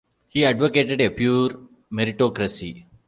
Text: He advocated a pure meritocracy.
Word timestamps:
He 0.29 0.43
advocated 0.45 0.99
a 0.99 1.11
pure 1.11 1.51
meritocracy. 1.93 2.85